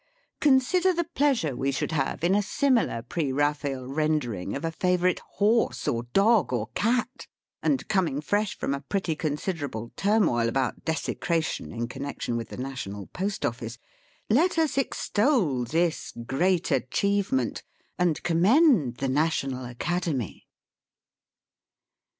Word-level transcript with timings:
Consider 0.39 0.93
the 0.93 1.03
pleasure 1.03 1.55
we 1.55 1.71
should 1.71 1.91
have 1.91 2.23
in 2.23 2.33
a 2.33 2.41
similar 2.41 3.03
Pre 3.03 3.25
Eaphael 3.31 3.85
rendering 3.87 4.55
of 4.55 4.65
a 4.65 4.71
favourite 4.71 5.19
horse, 5.35 5.87
or 5.87 6.01
dog, 6.11 6.51
or 6.51 6.69
cat; 6.73 7.27
and, 7.61 7.87
coming 7.87 8.19
fresh 8.19 8.57
from 8.57 8.73
a 8.73 8.81
pretty 8.81 9.15
considerable 9.15 9.91
turmoil 9.95 10.49
sJbout 10.49 10.83
"desecration" 10.85 11.71
in 11.71 11.87
connexion 11.87 12.35
with 12.35 12.49
the 12.49 12.57
National 12.57 13.05
PostOffice, 13.13 13.77
let 14.27 14.57
us 14.57 14.75
extol 14.75 15.65
this 15.65 16.13
great 16.25 16.71
achievement, 16.71 17.61
and 17.99 18.23
commend 18.23 18.95
the 18.97 19.07
National 19.07 19.65
Academy 19.65 20.47